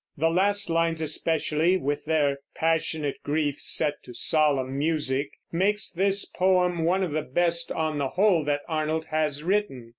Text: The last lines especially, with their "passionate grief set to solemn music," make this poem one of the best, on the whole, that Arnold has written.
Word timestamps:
The 0.17 0.31
last 0.31 0.67
lines 0.67 0.99
especially, 0.99 1.77
with 1.77 2.05
their 2.05 2.39
"passionate 2.55 3.17
grief 3.21 3.61
set 3.61 4.01
to 4.01 4.15
solemn 4.15 4.75
music," 4.75 5.29
make 5.51 5.77
this 5.93 6.25
poem 6.25 6.83
one 6.85 7.03
of 7.03 7.11
the 7.11 7.21
best, 7.21 7.71
on 7.71 7.99
the 7.99 8.07
whole, 8.09 8.43
that 8.45 8.61
Arnold 8.67 9.05
has 9.11 9.43
written. 9.43 9.89